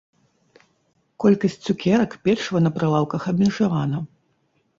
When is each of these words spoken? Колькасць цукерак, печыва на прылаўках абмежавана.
Колькасць 1.23 1.57
цукерак, 1.65 2.11
печыва 2.25 2.63
на 2.65 2.73
прылаўках 2.79 3.21
абмежавана. 3.35 3.97